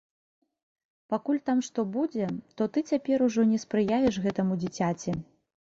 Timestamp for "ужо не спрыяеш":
3.29-4.21